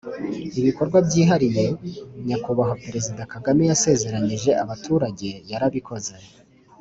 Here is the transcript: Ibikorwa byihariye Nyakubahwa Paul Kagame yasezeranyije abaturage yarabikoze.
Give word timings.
Ibikorwa 0.59 0.97
byihariye 1.07 1.63
Nyakubahwa 2.25 2.75
Paul 2.81 2.95
Kagame 3.33 3.63
yasezeranyije 3.71 4.49
abaturage 4.63 5.29
yarabikoze. 5.51 6.13